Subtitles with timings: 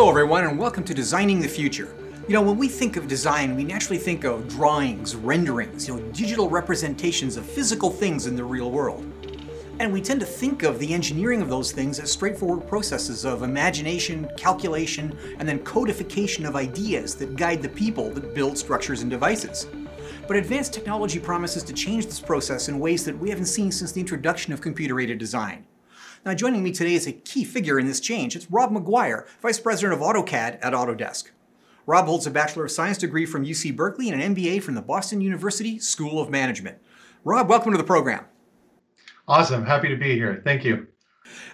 [0.00, 1.94] Hello, everyone, and welcome to Designing the Future.
[2.26, 6.12] You know, when we think of design, we naturally think of drawings, renderings, you know,
[6.12, 9.04] digital representations of physical things in the real world.
[9.78, 13.42] And we tend to think of the engineering of those things as straightforward processes of
[13.42, 19.10] imagination, calculation, and then codification of ideas that guide the people that build structures and
[19.10, 19.66] devices.
[20.26, 23.92] But advanced technology promises to change this process in ways that we haven't seen since
[23.92, 25.66] the introduction of computer aided design.
[26.22, 28.36] Now, joining me today is a key figure in this change.
[28.36, 31.30] It's Rob McGuire, Vice President of AutoCAD at Autodesk.
[31.86, 34.82] Rob holds a Bachelor of Science degree from UC Berkeley and an MBA from the
[34.82, 36.76] Boston University School of Management.
[37.24, 38.26] Rob, welcome to the program.
[39.26, 39.64] Awesome.
[39.64, 40.42] Happy to be here.
[40.44, 40.88] Thank you.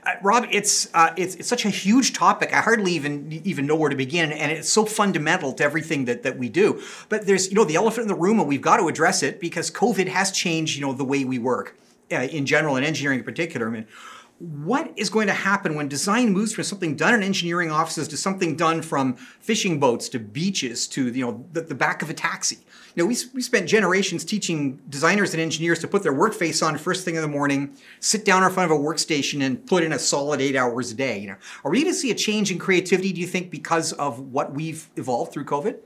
[0.04, 2.52] Uh, Rob, it's, uh, it's it's such a huge topic.
[2.52, 6.24] I hardly even even know where to begin, and it's so fundamental to everything that,
[6.24, 6.82] that we do.
[7.08, 9.38] But there's you know the elephant in the room, and we've got to address it
[9.38, 11.76] because COVID has changed you know the way we work
[12.10, 13.68] uh, in general and engineering in particular.
[13.68, 13.86] I mean,
[14.38, 18.18] what is going to happen when design moves from something done in engineering offices to
[18.18, 22.14] something done from fishing boats to beaches to you know the, the, back of a
[22.14, 22.58] taxi?
[22.94, 26.62] You know we, we spent generations teaching designers and engineers to put their work face
[26.62, 29.82] on first thing in the morning sit down in front of a workstation and put
[29.82, 31.36] in a solid eight hours a day you know?
[31.64, 34.52] Are we going to see a change in creativity do you think because of what
[34.52, 35.78] we've evolved through covid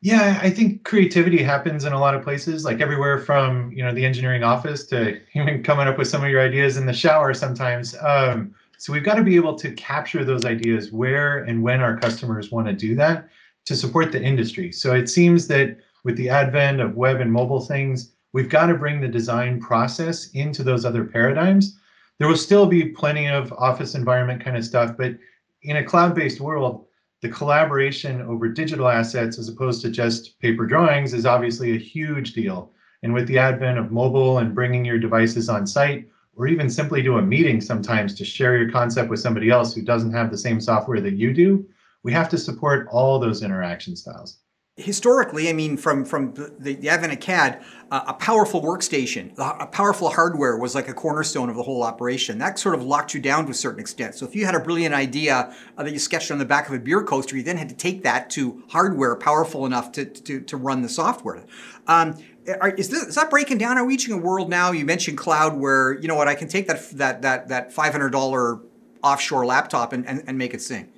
[0.00, 3.92] yeah, I think creativity happens in a lot of places, like everywhere from you know
[3.92, 7.34] the engineering office to even coming up with some of your ideas in the shower
[7.34, 7.96] sometimes.
[8.00, 11.96] Um, so we've got to be able to capture those ideas where and when our
[11.96, 13.28] customers want to do that
[13.66, 14.70] to support the industry.
[14.70, 18.74] So it seems that with the advent of web and mobile things, we've got to
[18.74, 21.76] bring the design process into those other paradigms.
[22.18, 25.16] There will still be plenty of office environment kind of stuff, but
[25.62, 26.86] in a cloud-based world,
[27.20, 32.32] the collaboration over digital assets as opposed to just paper drawings is obviously a huge
[32.32, 32.72] deal.
[33.02, 37.02] And with the advent of mobile and bringing your devices on site, or even simply
[37.02, 40.38] do a meeting sometimes to share your concept with somebody else who doesn't have the
[40.38, 41.66] same software that you do,
[42.04, 44.38] we have to support all those interaction styles
[44.78, 49.66] historically, I mean, from from the, the advent of CAD, uh, a powerful workstation, a
[49.66, 52.38] powerful hardware was like a cornerstone of the whole operation.
[52.38, 54.14] That sort of locked you down to a certain extent.
[54.14, 56.74] So if you had a brilliant idea uh, that you sketched on the back of
[56.74, 60.40] a beer coaster, you then had to take that to hardware powerful enough to to,
[60.40, 61.44] to run the software.
[61.86, 62.16] Um,
[62.60, 63.76] are, is, this, is that breaking down?
[63.76, 64.70] Are we reaching a world now?
[64.70, 67.92] You mentioned cloud, where you know what I can take that that that that five
[67.92, 68.60] hundred dollar
[69.02, 70.88] offshore laptop and, and, and make it sing.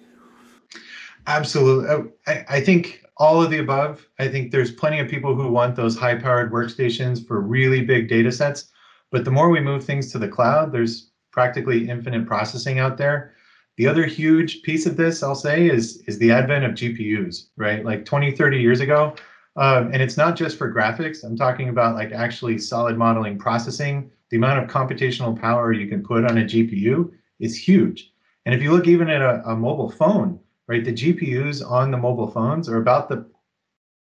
[1.27, 4.09] Absolutely, oh, I, I think all of the above.
[4.19, 8.09] I think there's plenty of people who want those high powered workstations for really big
[8.09, 8.73] data sets.
[9.13, 13.35] But the more we move things to the cloud, there's practically infinite processing out there.
[13.77, 17.85] The other huge piece of this, I'll say, is, is the advent of GPUs, right?
[17.85, 19.15] Like 20, 30 years ago.
[19.57, 21.23] Um, and it's not just for graphics.
[21.23, 24.11] I'm talking about like actually solid modeling processing.
[24.31, 28.13] The amount of computational power you can put on a GPU is huge.
[28.47, 30.85] And if you look even at a, a mobile phone, right?
[30.85, 33.29] The GPUs on the mobile phones are about the,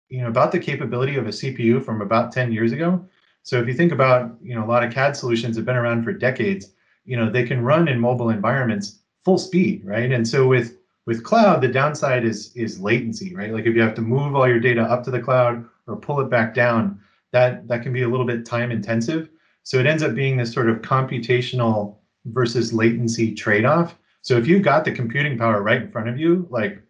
[0.08, 3.04] you know, about the capability of a CPU from about 10 years ago.
[3.42, 6.04] So if you think about, you know, a lot of CAD solutions have been around
[6.04, 6.70] for decades,
[7.04, 10.12] you know, they can run in mobile environments full speed, right?
[10.12, 13.52] And so with with cloud, the downside is is latency, right?
[13.52, 16.20] Like if you have to move all your data up to the cloud or pull
[16.20, 17.00] it back down,
[17.32, 19.30] that that can be a little bit time intensive.
[19.64, 21.96] So it ends up being this sort of computational
[22.26, 26.46] versus latency trade-off so if you've got the computing power right in front of you,
[26.48, 26.80] like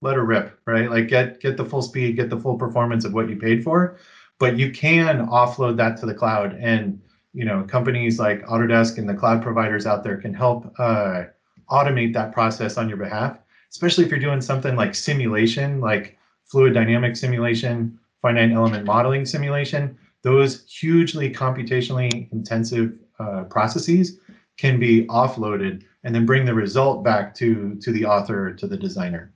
[0.00, 0.88] let her rip, right?
[0.88, 3.98] Like get get the full speed, get the full performance of what you paid for,
[4.38, 6.56] but you can offload that to the cloud.
[6.60, 7.00] And
[7.34, 11.24] you know, companies like Autodesk and the cloud providers out there can help uh,
[11.68, 13.38] automate that process on your behalf,
[13.70, 19.98] especially if you're doing something like simulation, like fluid dynamic simulation, finite element modeling simulation.
[20.22, 24.18] Those hugely computationally intensive uh, processes
[24.56, 28.78] can be offloaded and then bring the result back to to the author to the
[28.78, 29.30] designer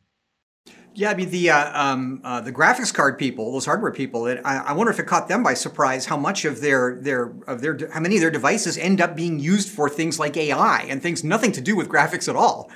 [0.95, 4.27] yeah, I mean the uh, um, uh, the graphics card people, those hardware people.
[4.27, 7.33] It, I, I, wonder if it caught them by surprise how much of their their
[7.47, 10.85] of their how many of their devices end up being used for things like AI
[10.91, 12.71] and things nothing to do with graphics at all.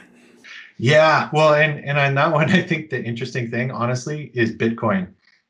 [0.78, 5.08] Yeah, well, and and on that one, I think the interesting thing, honestly, is Bitcoin.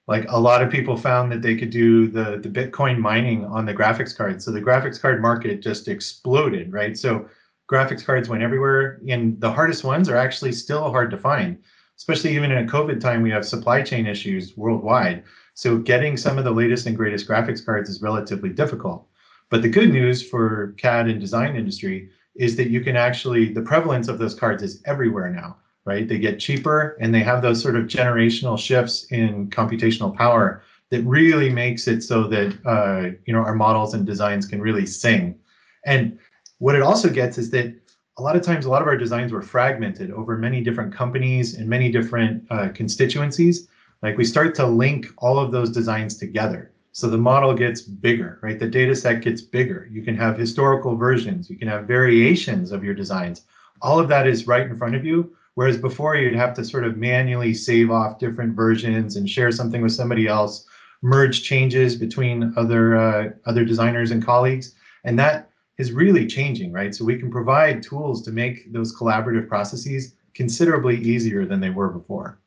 [0.09, 3.65] Like a lot of people found that they could do the the Bitcoin mining on
[3.65, 6.99] the graphics card, so the graphics card market just exploded, right?
[6.99, 7.29] So
[7.71, 11.59] graphics cards went everywhere, and the hardest ones are actually still hard to find,
[11.97, 13.23] especially even in a COVID time.
[13.23, 15.25] We have supply chain issues worldwide.
[15.55, 19.09] So getting some of the latest and greatest graphics cards is relatively difficult.
[19.51, 23.63] But the good news for CAD and design industry is that you can actually, the
[23.63, 26.07] prevalence of those cards is everywhere now, right?
[26.07, 31.03] They get cheaper and they have those sort of generational shifts in computational power that
[31.03, 35.39] really makes it so that, uh, you know, our models and designs can really sing.
[35.85, 36.19] And
[36.59, 37.75] what it also gets is that
[38.19, 41.55] a lot of times a lot of our designs were fragmented over many different companies
[41.55, 43.69] and many different uh, constituencies.
[44.03, 46.73] Like we start to link all of those designs together.
[46.93, 48.59] So the model gets bigger right?
[48.59, 49.89] The data set gets bigger.
[49.91, 51.51] You can have historical versions.
[51.51, 53.43] You can have variations of your designs.
[53.83, 56.85] All of that is right in front of you whereas before you'd have to sort
[56.85, 60.67] of manually save off different versions and share something with somebody else
[61.03, 64.75] merge changes between other uh, other designers and colleagues.
[65.05, 66.95] And that is really changing, right?
[66.95, 71.89] So we can provide tools to make those collaborative processes considerably easier than they were
[71.89, 72.39] before.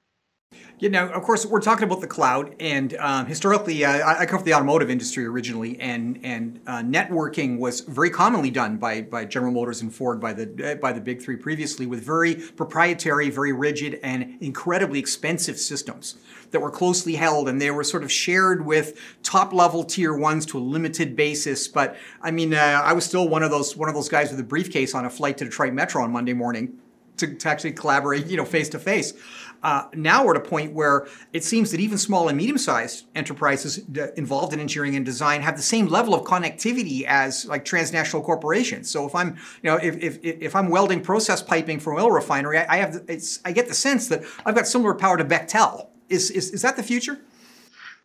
[0.80, 4.26] Yeah, now, of course, we're talking about the cloud, and um, historically, uh, I, I
[4.26, 9.02] come from the automotive industry originally, and and uh, networking was very commonly done by
[9.02, 12.36] by General Motors and Ford by the uh, by the big three previously, with very
[12.36, 16.16] proprietary, very rigid, and incredibly expensive systems
[16.52, 20.46] that were closely held, and they were sort of shared with top level tier ones
[20.46, 21.68] to a limited basis.
[21.68, 24.40] But I mean, uh, I was still one of those one of those guys with
[24.40, 26.80] a briefcase on a flight to Detroit Metro on Monday morning
[27.20, 29.14] to, to actually collaborate, you know, face to face.
[29.62, 33.80] Uh, now we're at a point where it seems that even small and medium-sized enterprises
[34.16, 38.90] involved in engineering and design have the same level of connectivity as like transnational corporations.
[38.90, 42.12] So if I'm, you know, if, if, if I'm welding process piping for an oil
[42.12, 45.26] refinery, I, I have, it's, I get the sense that I've got similar power to
[45.26, 45.88] Bechtel.
[46.08, 47.20] Is, is, is that the future?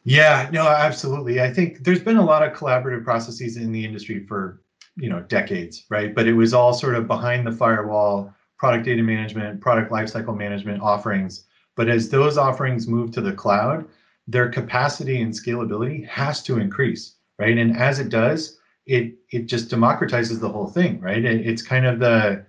[0.05, 1.41] Yeah, no, absolutely.
[1.41, 4.61] I think there's been a lot of collaborative processes in the industry for,
[4.97, 6.15] you know, decades, right?
[6.15, 10.83] But it was all sort of behind the firewall product data management, product lifecycle management
[10.83, 11.45] offerings.
[11.77, 13.87] But as those offerings move to the cloud,
[14.27, 17.57] their capacity and scalability has to increase, right?
[17.59, 21.25] And as it does, it it just democratizes the whole thing, right?
[21.25, 22.45] It, it's kind of the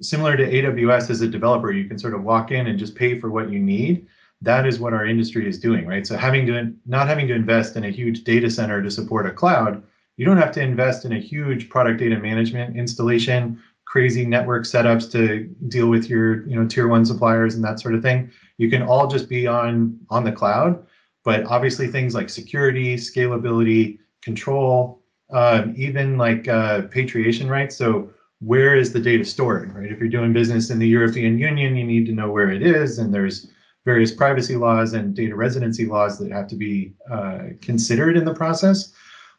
[0.00, 3.18] similar to AWS as a developer, you can sort of walk in and just pay
[3.18, 4.06] for what you need.
[4.42, 6.06] That is what our industry is doing, right?
[6.06, 9.30] So having to not having to invest in a huge data center to support a
[9.30, 9.82] cloud,
[10.16, 13.62] you don't have to invest in a huge product data management installation
[13.96, 17.94] crazy network setups to deal with your you know tier one suppliers and that sort
[17.94, 18.30] of thing.
[18.58, 20.84] You can all just be on on the cloud
[21.24, 25.02] but obviously things like security scalability control
[25.32, 28.10] um, even like uh, patriation rights so
[28.40, 29.90] where is the data stored right?
[29.90, 32.98] If you're doing business in the european union you need to know where it is
[32.98, 33.48] and there's
[33.86, 38.34] various privacy laws and data residency laws that have to be uh, considered in the
[38.42, 38.92] process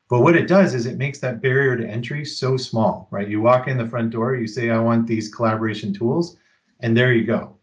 [0.09, 3.27] but what it does is it makes that barrier to entry so small, right?
[3.27, 6.38] You walk in the front door, you say, I want these collaboration tools,
[6.80, 7.57] and there you go,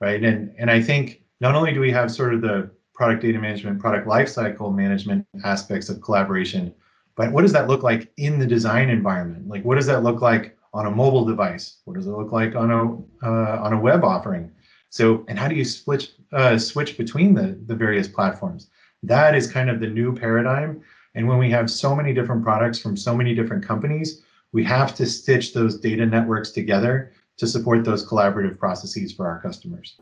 [0.00, 0.22] right?
[0.22, 3.80] And and I think not only do we have sort of the product data management,
[3.80, 6.74] product lifecycle management aspects of collaboration,
[7.16, 9.48] but what does that look like in the design environment?
[9.48, 11.78] Like, what does that look like on a mobile device?
[11.84, 14.52] What does it look like on a uh, on a web offering?
[14.90, 18.70] So, and how do you switch uh, switch between the the various platforms?
[19.02, 20.82] That is kind of the new paradigm
[21.14, 24.22] and when we have so many different products from so many different companies,
[24.52, 29.40] we have to stitch those data networks together to support those collaborative processes for our
[29.40, 29.96] customers.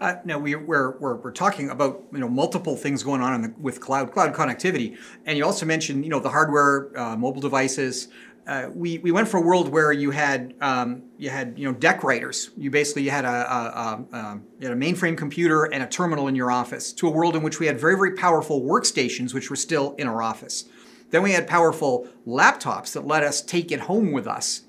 [0.00, 3.42] Uh, now we, are we're, we're, we're talking about you know multiple things going on
[3.42, 4.96] the, with cloud cloud connectivity,
[5.26, 8.08] and you also mentioned you know the hardware, uh, mobile devices,
[8.50, 11.72] uh, we, we went for a world where you had um, you had you know
[11.72, 12.50] DECwriters.
[12.56, 16.26] You basically you had a, a, a, you had a mainframe computer and a terminal
[16.26, 16.92] in your office.
[16.94, 20.08] To a world in which we had very very powerful workstations, which were still in
[20.08, 20.64] our office.
[21.10, 24.62] Then we had powerful laptops that let us take it home with us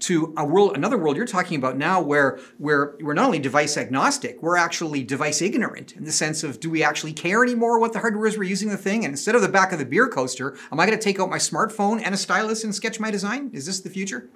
[0.00, 3.76] to a world, another world you're talking about now, where where we're not only device
[3.76, 7.92] agnostic, we're actually device ignorant in the sense of do we actually care anymore what
[7.92, 9.04] the hardware is we're using the thing?
[9.04, 11.30] And instead of the back of the beer coaster, am I going to take out
[11.30, 13.50] my smartphone and a stylus and sketch my design?
[13.52, 14.28] Is this the future?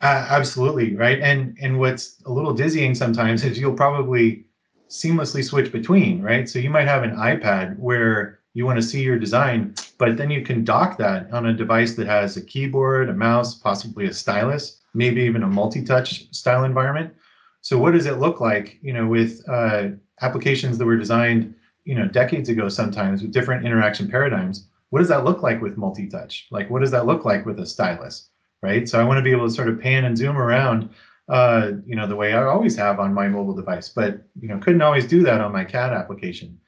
[0.00, 1.20] Uh, absolutely right.
[1.20, 4.44] And and what's a little dizzying sometimes is you'll probably
[4.88, 6.48] seamlessly switch between right.
[6.48, 10.30] So you might have an iPad where you want to see your design, but then
[10.30, 14.14] you can dock that on a device that has a keyboard, a mouse, possibly a
[14.14, 17.12] stylus, maybe even a multi-touch style environment.
[17.60, 19.88] So what does it look like, you know, with uh,
[20.22, 24.68] applications that were designed, you know, decades ago sometimes with different interaction paradigms?
[24.90, 26.46] What does that look like with multi-touch?
[26.52, 28.28] Like, what does that look like with a stylus,
[28.62, 28.88] right?
[28.88, 30.90] So I want to be able to sort of pan and zoom around,
[31.28, 34.58] uh, you know, the way I always have on my mobile device, but you know,
[34.58, 36.60] couldn't always do that on my CAD application.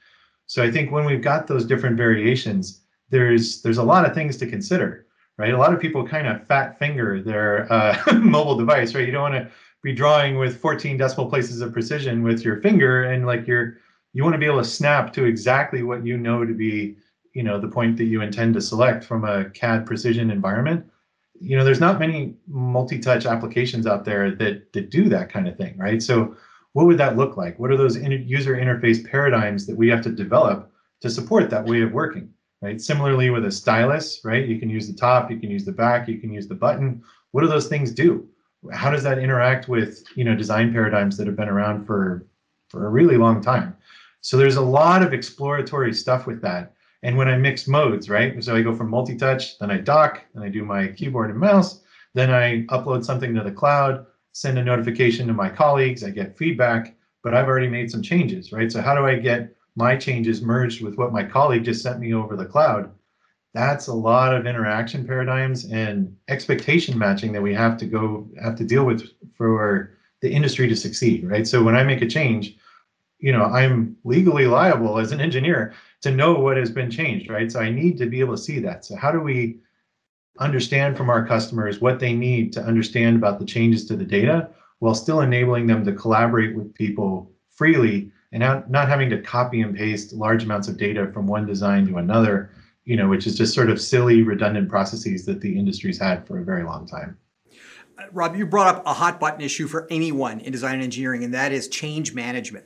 [0.47, 4.37] So I think when we've got those different variations, there's there's a lot of things
[4.37, 5.05] to consider,
[5.37, 5.53] right?
[5.53, 9.05] A lot of people kind of fat finger their uh, mobile device, right?
[9.05, 9.51] You don't want to
[9.83, 13.77] be drawing with 14 decimal places of precision with your finger, and like you're
[14.13, 16.97] you want to be able to snap to exactly what you know to be,
[17.33, 20.85] you know, the point that you intend to select from a CAD precision environment.
[21.39, 25.57] You know, there's not many multi-touch applications out there that that do that kind of
[25.57, 26.01] thing, right?
[26.01, 26.35] So
[26.77, 27.57] what would that look like?
[27.57, 31.81] What are those user interface paradigms that we have to develop to support that way
[31.81, 32.29] of working?
[32.61, 32.79] Right.
[32.79, 34.47] Similarly with a stylus, right?
[34.47, 37.03] You can use the top, you can use the back, you can use the button.
[37.31, 38.27] What do those things do?
[38.73, 42.25] how does that interact with you know design paradigms that have been around for
[42.69, 43.75] for a really long time
[44.21, 48.43] so there's a lot of exploratory stuff with that and when i mix modes right
[48.43, 51.81] so i go from multi-touch then i dock then i do my keyboard and mouse
[52.13, 54.05] then i upload something to the cloud
[54.37, 58.51] send a notification to my colleagues i get feedback but i've already made some changes
[58.51, 58.71] right?
[58.71, 62.13] So how do i get my changes merged with what my colleague just sent me
[62.13, 62.91] over the cloud?
[63.53, 68.55] That's a lot of interaction paradigms and expectation matching that we have to go have
[68.57, 71.47] to deal with for the industry to succeed right?
[71.47, 72.57] So when i make a change
[73.17, 77.51] you know i'm legally liable as an engineer to know what has been changed right?
[77.51, 78.85] So i need to be able to see that.
[78.85, 79.61] So how do we
[80.39, 84.49] understand from our customers what they need to understand about the changes to the data
[84.79, 89.75] while still enabling them to collaborate with people freely and not, having to copy and
[89.75, 92.51] paste large amounts of data from one design to another
[92.87, 96.39] you know, which is just sort of silly, redundant processes that the industry's had for
[96.39, 97.17] a very long time.
[98.13, 101.33] Rob, you brought up a hot button issue for anyone in design and engineering, and
[101.33, 102.65] that is change management.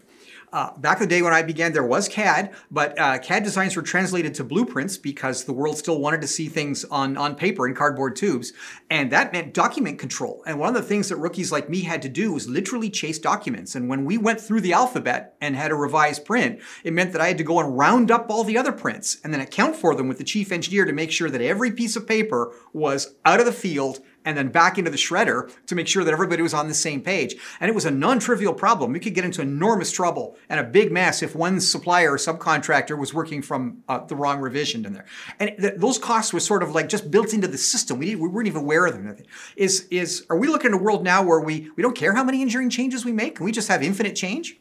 [0.53, 3.75] Uh, back in the day when I began, there was CAD, but uh, CAD designs
[3.75, 7.65] were translated to blueprints because the world still wanted to see things on, on paper
[7.67, 8.51] in cardboard tubes.
[8.89, 10.43] And that meant document control.
[10.46, 13.17] And one of the things that rookies like me had to do was literally chase
[13.17, 13.75] documents.
[13.75, 17.22] And when we went through the alphabet and had a revised print, it meant that
[17.22, 19.96] I had to go and round up all the other prints and then account for
[19.96, 23.39] them with the chief engineer to make sure that every piece of paper was out
[23.39, 26.54] of the field and then back into the shredder to make sure that everybody was
[26.54, 27.36] on the same page.
[27.60, 28.94] And it was a non-trivial problem.
[28.94, 32.98] We could get into enormous trouble and a big mess if one supplier or subcontractor
[32.98, 35.06] was working from uh, the wrong revision in there.
[35.40, 38.00] And th- those costs were sort of like just built into the system.
[38.00, 39.16] We, we weren't even aware of them.
[39.56, 42.24] Is is are we looking at a world now where we we don't care how
[42.24, 43.40] many engineering changes we make?
[43.42, 44.58] and we just have infinite change?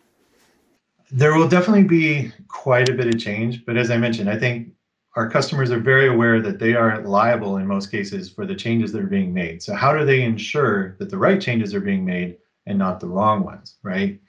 [1.11, 4.69] There will definitely be quite a bit of change, but as I mentioned, I think
[5.17, 8.93] our customers are very aware that they are liable in most cases for the changes
[8.93, 9.63] that are being made.
[9.63, 13.09] So how do they ensure that the right changes are being made and not the
[13.09, 14.21] wrong ones, right?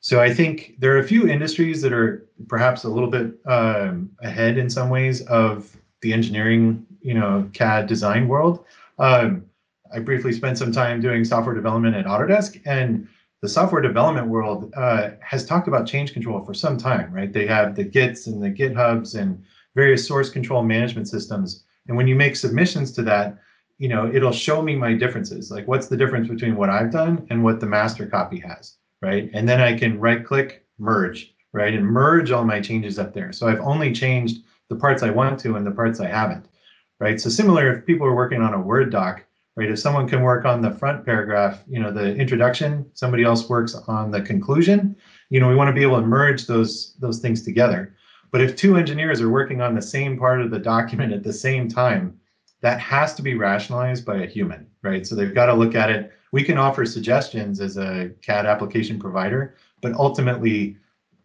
[0.00, 4.10] So I think there are a few industries that are perhaps a little bit um,
[4.20, 8.64] ahead in some ways of the engineering, you know, CAD design world.
[8.98, 9.46] Um,
[9.92, 13.08] I briefly spent some time doing software development at Autodesk, and
[13.40, 17.32] the software development world uh, has talked about change control for some time, right?
[17.32, 19.42] They have the Gits and the GitHubs and
[19.76, 21.62] various source control management systems.
[21.86, 23.38] And when you make submissions to that,
[23.78, 25.50] you know, it'll show me my differences.
[25.50, 29.30] Like what's the difference between what I've done and what the master copy has, right?
[29.34, 31.74] And then I can right click merge, right?
[31.74, 33.32] And merge all my changes up there.
[33.32, 36.46] So I've only changed the parts I want to and the parts I haven't,
[36.98, 37.20] right?
[37.20, 39.22] So similar if people are working on a Word doc,
[39.56, 39.70] right?
[39.70, 43.74] If someone can work on the front paragraph, you know, the introduction, somebody else works
[43.74, 44.96] on the conclusion,
[45.28, 47.94] you know, we want to be able to merge those those things together.
[48.30, 51.32] But if two engineers are working on the same part of the document at the
[51.32, 52.18] same time,
[52.60, 55.06] that has to be rationalized by a human, right?
[55.06, 56.12] So they've got to look at it.
[56.32, 60.76] We can offer suggestions as a CAD application provider, but ultimately,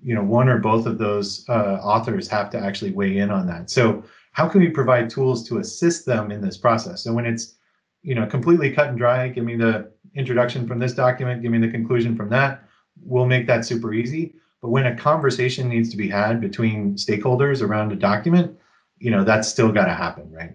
[0.03, 3.47] you know, one or both of those uh, authors have to actually weigh in on
[3.47, 3.69] that.
[3.69, 4.03] So
[4.33, 7.03] how can we provide tools to assist them in this process?
[7.03, 7.55] So when it's,
[8.01, 11.59] you know, completely cut and dry, give me the introduction from this document, give me
[11.59, 12.63] the conclusion from that,
[13.01, 14.35] we'll make that super easy.
[14.61, 18.57] But when a conversation needs to be had between stakeholders around a document,
[18.99, 20.51] you know, that's still got to happen, right?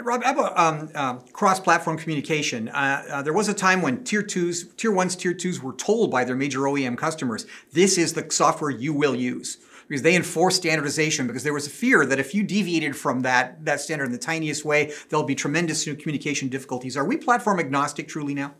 [0.00, 2.68] Rob, about um, uh, cross-platform communication?
[2.68, 6.10] Uh, uh, there was a time when tier twos, tier ones, tier twos were told
[6.10, 10.58] by their major OEM customers, "This is the software you will use," because they enforced
[10.58, 11.26] standardization.
[11.26, 14.18] Because there was a fear that if you deviated from that that standard in the
[14.18, 16.96] tiniest way, there'll be tremendous communication difficulties.
[16.96, 18.54] Are we platform agnostic truly now?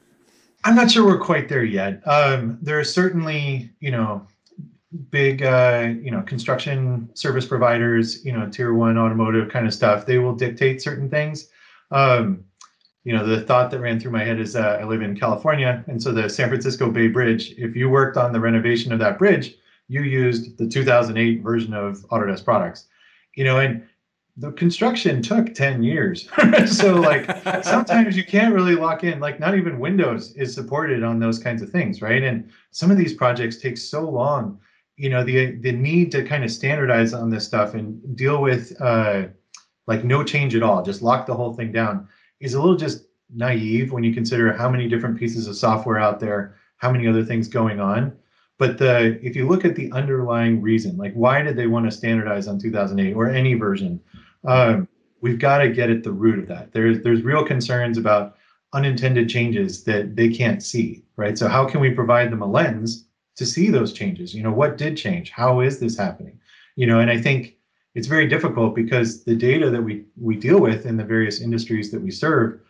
[0.64, 2.02] I'm not sure we're quite there yet.
[2.06, 4.26] Um, there are certainly, you know,
[5.10, 10.06] big, uh, you know, construction service providers, you know, tier one automotive kind of stuff.
[10.06, 11.48] They will dictate certain things.
[11.90, 12.44] Um,
[13.04, 15.82] you know, the thought that ran through my head is uh, I live in California,
[15.86, 17.54] and so the San Francisco Bay Bridge.
[17.56, 19.54] If you worked on the renovation of that bridge,
[19.88, 22.86] you used the 2008 version of Autodesk products.
[23.34, 23.86] You know, and
[24.38, 26.28] the construction took 10 years.
[26.66, 27.26] so like
[27.64, 31.60] sometimes you can't really lock in like not even Windows is supported on those kinds
[31.60, 32.22] of things, right?
[32.22, 34.60] And some of these projects take so long.
[34.96, 38.80] You know, the the need to kind of standardize on this stuff and deal with
[38.80, 39.24] uh
[39.88, 42.08] like no change at all, just lock the whole thing down
[42.40, 46.20] is a little just naive when you consider how many different pieces of software out
[46.20, 48.16] there, how many other things going on.
[48.58, 51.96] But the if you look at the underlying reason, like why did they want to
[51.96, 54.00] standardize on 2008 or any version?
[54.46, 54.88] Um,
[55.20, 56.72] we've got to get at the root of that.
[56.72, 58.36] There's there's real concerns about
[58.72, 61.38] unintended changes that they can't see, right?
[61.38, 64.34] So how can we provide them a lens to see those changes?
[64.34, 65.30] You know, what did change?
[65.30, 66.38] How is this happening?
[66.76, 67.56] You know, and I think
[67.94, 71.90] it's very difficult because the data that we we deal with in the various industries
[71.90, 72.60] that we serve,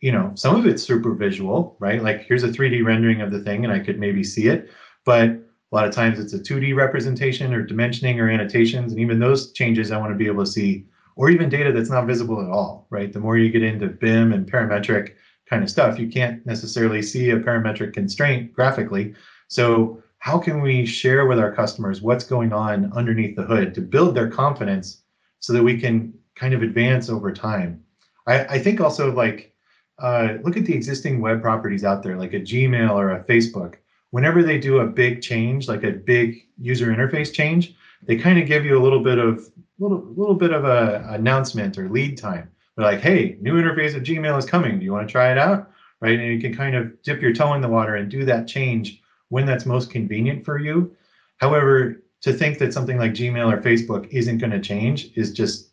[0.00, 2.02] you know, some of it's super visual, right?
[2.02, 4.70] Like here's a 3D rendering of the thing and I could maybe see it.
[5.04, 8.92] But a lot of times it's a 2D representation or dimensioning or annotations.
[8.92, 11.90] And even those changes I want to be able to see, or even data that's
[11.90, 13.12] not visible at all, right?
[13.12, 15.14] The more you get into BIM and parametric
[15.48, 19.14] kind of stuff, you can't necessarily see a parametric constraint graphically.
[19.48, 23.80] So how can we share with our customers what's going on underneath the hood to
[23.80, 25.02] build their confidence
[25.40, 27.84] so that we can kind of advance over time?
[28.26, 29.54] I, I think also like
[29.98, 33.74] uh, look at the existing web properties out there, like a Gmail or a Facebook.
[34.10, 38.46] Whenever they do a big change, like a big user interface change, they kind of
[38.46, 42.50] give you a little bit of little little bit of a announcement or lead time.
[42.76, 44.78] They're like, "Hey, new interface of Gmail is coming.
[44.78, 47.32] Do you want to try it out?" Right, and you can kind of dip your
[47.32, 50.94] toe in the water and do that change when that's most convenient for you.
[51.38, 55.70] However, to think that something like Gmail or Facebook isn't going to change is just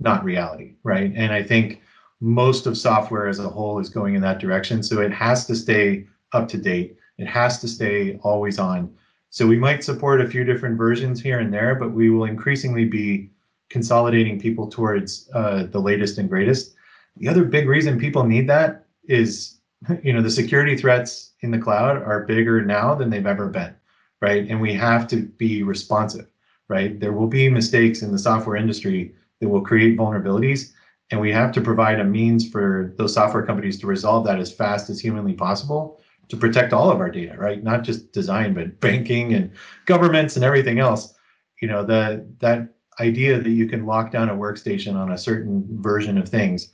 [0.00, 1.12] not reality, right?
[1.14, 1.82] And I think
[2.20, 4.82] most of software as a whole is going in that direction.
[4.82, 6.96] So it has to stay up to date.
[7.18, 8.92] It has to stay always on.
[9.30, 12.84] So we might support a few different versions here and there, but we will increasingly
[12.84, 13.30] be
[13.68, 16.74] consolidating people towards uh, the latest and greatest.
[17.16, 19.58] The other big reason people need that is,
[20.02, 23.74] you know, the security threats in the cloud are bigger now than they've ever been,
[24.20, 24.46] right?
[24.48, 26.26] And we have to be responsive,
[26.68, 26.98] right?
[26.98, 30.72] There will be mistakes in the software industry that will create vulnerabilities
[31.10, 34.52] and we have to provide a means for those software companies to resolve that as
[34.52, 38.80] fast as humanly possible to protect all of our data right not just design but
[38.80, 39.50] banking and
[39.84, 41.14] governments and everything else
[41.60, 42.68] you know the that
[43.00, 46.72] idea that you can lock down a workstation on a certain version of things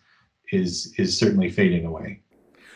[0.53, 2.23] is is certainly fading away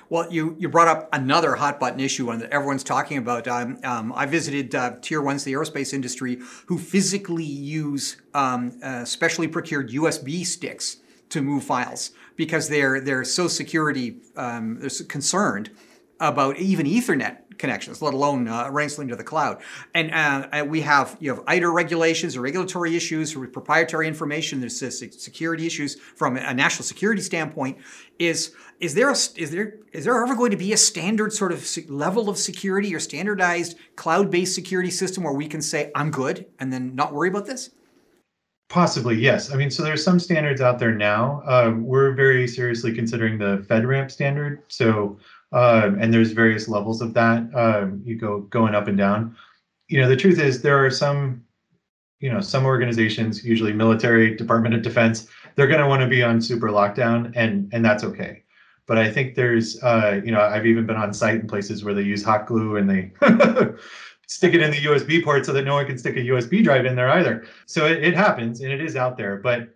[0.09, 3.49] well, you, you brought up another hot button issue one that everyone's talking about.
[3.49, 9.05] Um, um, I visited uh, tier ones, the aerospace industry, who physically use um, uh,
[9.05, 10.99] specially procured USB sticks
[11.31, 15.71] to move files because they're they're so security um, they're concerned
[16.21, 19.63] about even Ethernet connections, let alone uh, to the cloud.
[19.95, 24.61] And uh, we have you have ITAR regulations or regulatory issues or proprietary information.
[24.61, 27.79] There's security issues from a national security standpoint.
[28.19, 31.53] Is is there a, is there is there ever going to be a standard sort
[31.53, 36.47] of level of security or standardized cloud-based security system where we can say I'm good
[36.59, 37.71] and then not worry about this?
[38.69, 39.53] Possibly, yes.
[39.53, 41.41] I mean, so there's some standards out there now.
[41.47, 44.63] Uh, we're very seriously considering the FedRAMP standard.
[44.67, 45.19] So,
[45.57, 47.49] um, and there's various levels of that.
[47.55, 49.35] Um, you go going up and down.
[49.89, 51.43] You know, the truth is there are some,
[52.21, 56.23] you know, some organizations, usually military, Department of Defense, they're going to want to be
[56.23, 58.43] on super lockdown, and and that's okay.
[58.87, 61.95] But I think there's, uh, you know, I've even been on site in places where
[61.95, 63.11] they use hot glue and they
[64.29, 66.85] stick it in the USB port so that no one can stick a USB drive
[66.85, 67.47] in there either.
[67.65, 69.39] So it, it happens and it is out there.
[69.39, 69.76] But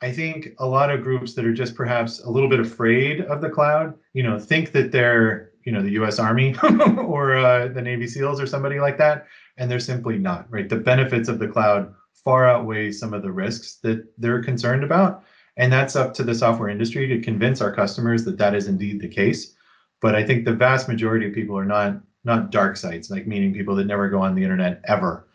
[0.00, 3.40] I think a lot of groups that are just perhaps a little bit afraid of
[3.40, 6.54] the cloud, you know, think that they're, you know, the US Army
[6.98, 9.26] or uh, the Navy SEALs or somebody like that.
[9.56, 10.68] And they're simply not, right?
[10.68, 11.92] The benefits of the cloud
[12.24, 15.24] far outweigh some of the risks that they're concerned about.
[15.56, 19.00] And that's up to the software industry to convince our customers that that is indeed
[19.00, 19.54] the case.
[20.00, 23.54] But I think the vast majority of people are not not dark sites, like meaning
[23.54, 25.27] people that never go on the internet ever.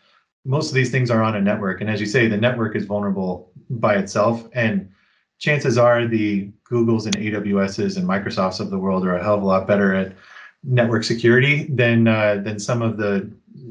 [0.44, 1.80] Most of these things are on a network.
[1.80, 4.46] And as you say, the network is vulnerable by itself.
[4.52, 4.90] And
[5.38, 9.42] chances are the Googles and AWSs and Microsofts of the world are a hell of
[9.42, 10.14] a lot better at
[10.62, 13.30] network security than uh, than some of the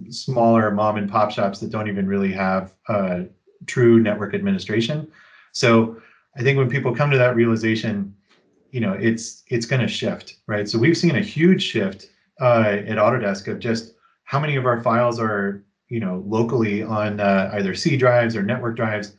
[0.09, 3.21] smaller mom and pop shops that don't even really have uh,
[3.65, 5.11] true network administration.
[5.51, 6.01] So
[6.37, 8.15] I think when people come to that realization,
[8.71, 10.67] you know, it's it's going to shift, right?
[10.67, 12.09] So we've seen a huge shift
[12.39, 17.19] uh, at Autodesk of just how many of our files are you know locally on
[17.19, 19.15] uh, either C drives or network drives.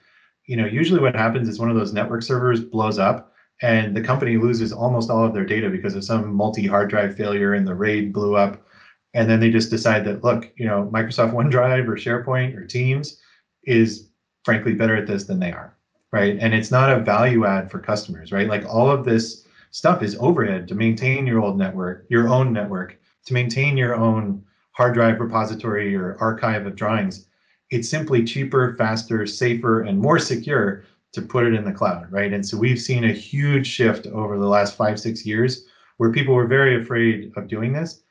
[0.47, 3.33] You know, usually what happens is one of those network servers blows up
[3.63, 7.17] and the company loses almost all of their data because of some multi hard drive
[7.17, 8.67] failure and the RAID blew up.
[9.15, 13.21] And then they just decide that, look, you know, Microsoft OneDrive or SharePoint or Teams
[13.63, 14.11] is
[14.45, 15.77] frankly better at this than they are.
[16.11, 16.37] Right.
[16.41, 18.49] And it's not a value add for customers, right?
[18.49, 22.99] Like all of this stuff is overhead to maintain your old network, your own network
[23.27, 27.27] to maintain your own hard drive repository or archive of drawings,
[27.71, 32.33] it's simply cheaper, faster, safer, and more secure to put it in the cloud, right?
[32.33, 35.65] And so we've seen a huge shift over the last five, six years
[35.97, 38.03] where people were very afraid of doing this.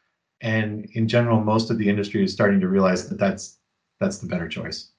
[0.41, 3.59] And in general, most of the industry is starting to realize that that's
[3.99, 4.92] that's the better choice.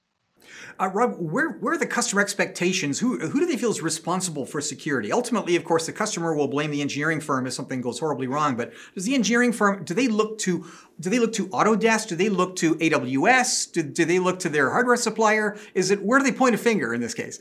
[0.79, 2.99] Uh, Rob, where, where are the customer expectations?
[2.99, 5.11] Who, who do they feel is responsible for security?
[5.11, 8.55] Ultimately, of course, the customer will blame the engineering firm if something goes horribly wrong.
[8.55, 10.65] But does the engineering firm do they look to
[10.99, 12.07] do they look to Autodesk?
[12.07, 13.71] Do they look to AWS?
[13.71, 15.57] Do, do they look to their hardware supplier?
[15.73, 17.39] Is it where do they point a finger in this case?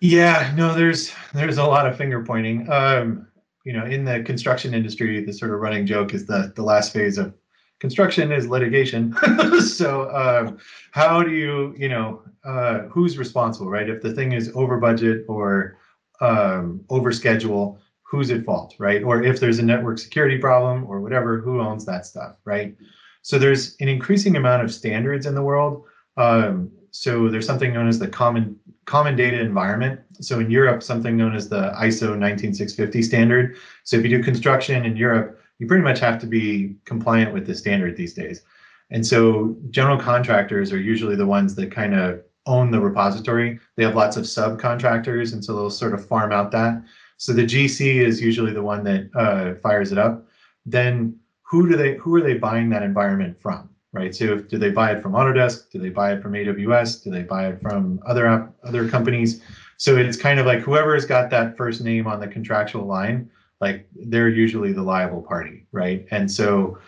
[0.00, 2.70] Yeah, no, there's there's a lot of finger pointing.
[2.70, 3.26] Um,
[3.64, 6.92] you know, in the construction industry, the sort of running joke is the the last
[6.92, 7.34] phase of
[7.80, 9.14] construction is litigation.
[9.60, 10.58] so um,
[10.92, 13.88] how do you, you know, uh, who's responsible, right?
[13.88, 15.78] If the thing is over budget or
[16.20, 19.02] um, over schedule, who's at fault, right?
[19.02, 22.74] Or if there's a network security problem or whatever, who owns that stuff, right?
[23.22, 25.84] So there's an increasing amount of standards in the world.
[26.16, 30.00] Um, so there's something known as the common common data environment.
[30.20, 33.56] So in Europe, something known as the ISO 19650 standard.
[33.84, 37.46] So if you do construction in Europe, you pretty much have to be compliant with
[37.46, 38.42] the standard these days.
[38.90, 43.60] And so general contractors are usually the ones that kind of own the repository.
[43.76, 46.82] They have lots of subcontractors, and so they'll sort of farm out that.
[47.18, 50.26] So the GC is usually the one that uh, fires it up.
[50.64, 53.68] Then who do they who are they buying that environment from?
[53.92, 54.14] Right.
[54.14, 55.70] So if, do they buy it from Autodesk?
[55.70, 57.02] Do they buy it from AWS?
[57.02, 59.42] Do they buy it from other app, other companies?
[59.78, 63.86] So it's kind of like whoever's got that first name on the contractual line, like
[64.06, 66.06] they're usually the liable party, right?
[66.10, 66.78] And so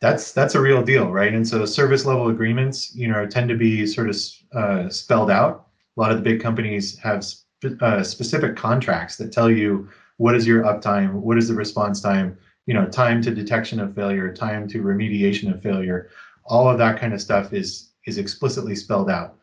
[0.00, 1.32] that's that's a real deal, right?
[1.32, 4.16] And so service level agreements, you know, tend to be sort of
[4.54, 5.68] uh, spelled out.
[5.96, 10.34] A lot of the big companies have sp- uh, specific contracts that tell you what
[10.34, 14.32] is your uptime, what is the response time, you know, time to detection of failure,
[14.32, 16.10] time to remediation of failure.
[16.44, 19.38] All of that kind of stuff is is explicitly spelled out.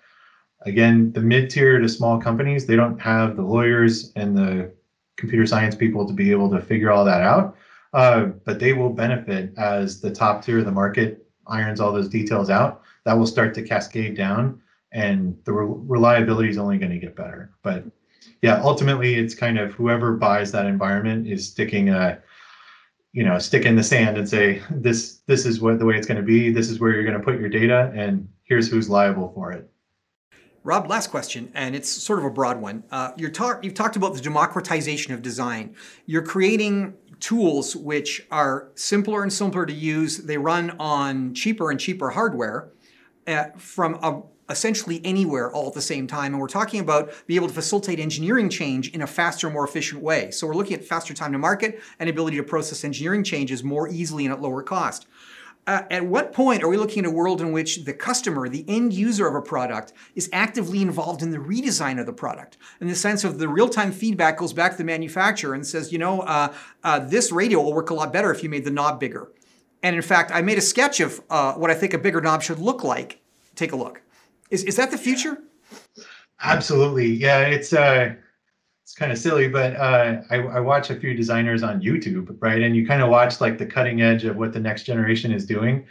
[0.65, 4.71] Again, the mid tier to small companies, they don't have the lawyers and the
[5.17, 7.55] computer science people to be able to figure all that out.
[7.93, 12.09] Uh, but they will benefit as the top tier of the market irons all those
[12.09, 12.81] details out.
[13.03, 17.15] That will start to cascade down, and the re- reliability is only going to get
[17.15, 17.51] better.
[17.63, 17.83] But
[18.41, 22.21] yeah, ultimately, it's kind of whoever buys that environment is sticking a
[23.13, 26.07] you know stick in the sand and say this this is what the way it's
[26.07, 28.89] going to be this is where you're going to put your data and here's who's
[28.89, 29.69] liable for it
[30.63, 32.83] Rob, last question, and it's sort of a broad one.
[32.91, 35.75] Uh, you're talk, you've talked about the democratization of design.
[36.05, 40.17] You're creating tools which are simpler and simpler to use.
[40.17, 42.69] They run on cheaper and cheaper hardware
[43.25, 44.21] uh, from a,
[44.51, 46.33] essentially anywhere all at the same time.
[46.33, 50.03] And we're talking about being able to facilitate engineering change in a faster, more efficient
[50.03, 50.29] way.
[50.29, 53.89] So we're looking at faster time to market and ability to process engineering changes more
[53.89, 55.07] easily and at lower cost.
[55.67, 58.65] Uh, at what point are we looking at a world in which the customer, the
[58.67, 62.57] end user of a product, is actively involved in the redesign of the product?
[62.79, 65.91] In the sense of the real time feedback goes back to the manufacturer and says,
[65.91, 68.71] you know, uh, uh, this radio will work a lot better if you made the
[68.71, 69.31] knob bigger.
[69.83, 72.41] And in fact, I made a sketch of uh, what I think a bigger knob
[72.41, 73.21] should look like.
[73.55, 74.01] Take a look.
[74.49, 75.37] Is, is that the future?
[76.41, 77.07] Absolutely.
[77.07, 78.15] Yeah, it's uh,
[78.91, 82.61] it's kind of silly, but uh, I, I, watch a few designers on YouTube, right?
[82.61, 85.45] And you kind of watch like the cutting edge of what the next generation is
[85.45, 85.85] doing,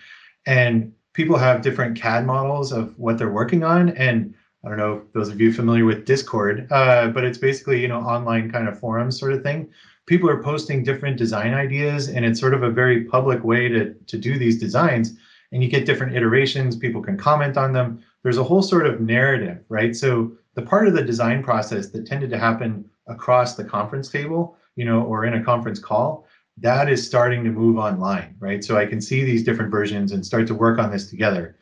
[0.44, 3.88] and people have different CAD models of what they're working on.
[3.96, 7.88] And I don't know those of you familiar with Discord, uh, but it's basically you
[7.88, 9.70] know online kind of forum sort of thing.
[10.04, 13.94] People are posting different design ideas, and it's sort of a very public way to
[13.94, 15.16] to do these designs.
[15.52, 16.76] And you get different iterations.
[16.76, 18.04] People can comment on them.
[18.22, 19.94] There's a whole sort of narrative, right?
[19.96, 24.56] So the part of the design process that tended to happen across the conference table,
[24.76, 26.26] you know, or in a conference call,
[26.58, 28.62] that is starting to move online, right?
[28.62, 31.56] So I can see these different versions and start to work on this together.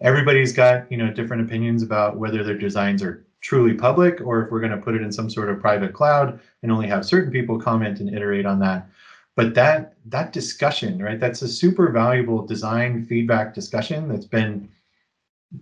[0.00, 4.50] Everybody's got, you know, different opinions about whether their designs are truly public or if
[4.50, 7.32] we're going to put it in some sort of private cloud and only have certain
[7.32, 8.88] people comment and iterate on that.
[9.36, 11.20] But that that discussion, right?
[11.20, 14.68] That's a super valuable design feedback discussion that's been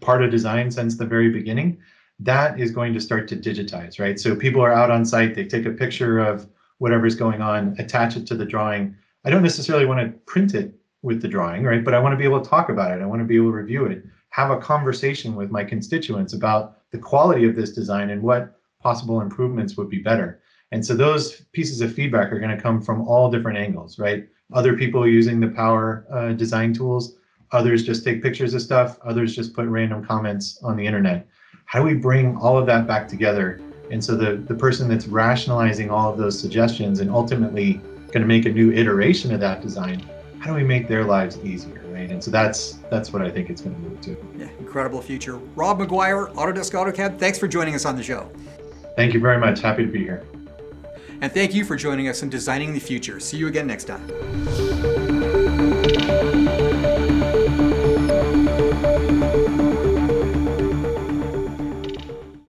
[0.01, 1.79] part of design since the very beginning
[2.20, 4.18] that is going to start to digitize, right?
[4.18, 8.16] So people are out on site, they take a picture of whatever's going on, attach
[8.16, 8.97] it to the drawing.
[9.25, 11.85] I don't necessarily want to print it with the drawing, right?
[11.85, 13.03] But I want to be able to talk about it.
[13.03, 16.79] I want to be able to review it, have a conversation with my constituents about
[16.90, 20.40] the quality of this design and what possible improvements would be better.
[20.73, 24.27] And so those pieces of feedback are going to come from all different angles, right?
[24.53, 27.16] Other people using the power uh, design tools,
[27.52, 31.26] others just take pictures of stuff, others just put random comments on the internet
[31.66, 33.61] how do we bring all of that back together?
[33.90, 37.74] And so the, the person that's rationalizing all of those suggestions and ultimately
[38.12, 41.38] going to make a new iteration of that design, how do we make their lives
[41.44, 42.11] easier, right?
[42.11, 44.16] And so that's that's what I think it's going to move to.
[44.37, 45.37] Yeah, incredible future.
[45.37, 48.30] Rob McGuire, Autodesk AutoCAD, thanks for joining us on the show.
[48.96, 49.61] Thank you very much.
[49.61, 50.24] Happy to be here.
[51.20, 53.18] And thank you for joining us in Designing the Future.
[53.20, 55.04] See you again next time.